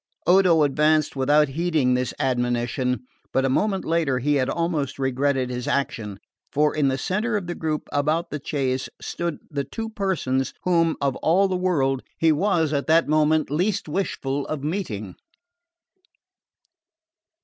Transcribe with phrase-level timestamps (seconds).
[0.25, 3.01] Odo advanced without heeding this admonition;
[3.31, 6.17] but a moment later he had almost regretted his action;
[6.51, 10.95] for in the centre of the group about the chaise stood the two persons whom,
[11.01, 15.13] of all the world, he was at that moment least wishful of meeting.